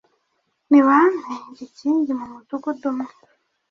[0.69, 3.11] nibampe igikingi mu mudugudu umwe